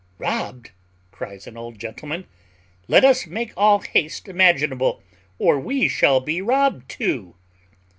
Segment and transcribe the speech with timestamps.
[0.17, 0.71] "Robbed!"
[1.11, 2.25] cries an old gentleman:
[2.87, 5.03] "let us make all the haste imaginable,
[5.37, 7.35] or we shall be robbed too."